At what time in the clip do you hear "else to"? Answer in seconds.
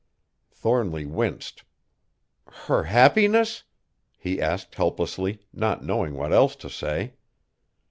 6.33-6.71